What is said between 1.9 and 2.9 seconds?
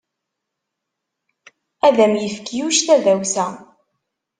am-yefk Yuc